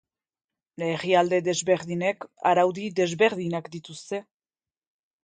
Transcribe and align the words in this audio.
Herrialde 0.85 1.39
desberdinek 1.47 2.25
araudi 2.53 2.87
desberdinak 3.01 3.69
dituzte. 3.77 4.23